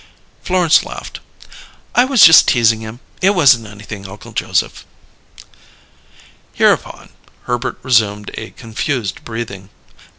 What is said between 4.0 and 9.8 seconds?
Uncle Joseph." Hereupon, Herbert resumed a confused breathing.